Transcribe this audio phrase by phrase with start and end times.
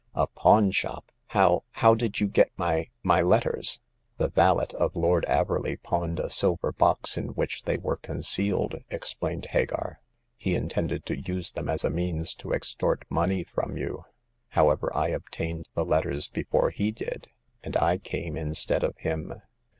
[0.15, 1.11] A pawn shop!
[1.27, 3.81] How— how did you get my— my letters?"
[4.17, 10.01] The valet of Lord Averley pawned a silver box in which they were concealed," explained Hagar."
[10.37, 14.05] He intended to use them as a means to extort money from you.
[14.49, 17.27] However, I obtained the letters before he did,
[17.63, 19.39] and I came instead of him."